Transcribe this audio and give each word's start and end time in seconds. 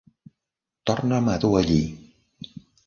Torna'm 0.91 1.31
a 1.35 1.39
dur 1.45 1.55
allí. 1.61 1.81